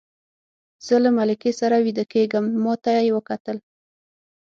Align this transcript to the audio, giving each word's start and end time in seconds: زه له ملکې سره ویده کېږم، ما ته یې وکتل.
زه 0.85 0.95
له 1.03 1.09
ملکې 1.17 1.51
سره 1.59 1.75
ویده 1.85 2.05
کېږم، 2.13 2.45
ما 2.63 2.73
ته 2.83 2.89
یې 3.05 3.11
وکتل. 3.17 3.57